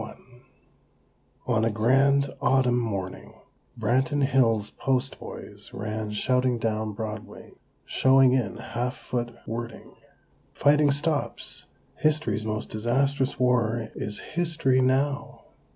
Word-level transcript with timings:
XXXI 0.01 0.17
On 1.45 1.63
a 1.63 1.69
grand 1.69 2.33
autumn 2.41 2.79
morning 2.79 3.35
Branton 3.79 4.23
Hills' 4.23 4.71
"Post" 4.71 5.19
boys 5.19 5.71
ran 5.73 6.09
shouting 6.11 6.57
down 6.57 6.93
Broadway, 6.93 7.51
showing 7.85 8.33
in 8.33 8.57
half 8.57 8.97
foot 8.97 9.35
wording: 9.45 9.93
"FIGHTING 10.55 10.89
STOPS!! 10.89 11.67
HISTORY'S 11.97 12.47
MOST 12.47 12.71
DISASTROUS 12.71 13.39
WAR 13.39 13.91
IS 13.93 14.17
HISTORY 14.33 14.81
NOW!!!" 14.81 15.43